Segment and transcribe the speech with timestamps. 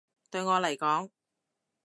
[0.31, 1.11] 對我嚟講